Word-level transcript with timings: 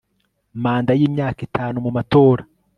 manda 0.63 0.91
y 0.99 1.03
imyaka 1.09 1.39
itanu 1.47 1.75
mu 1.85 1.91
matora 1.97 2.41